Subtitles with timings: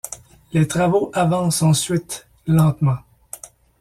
[0.51, 2.97] Les travaux avancent ensuite lentement.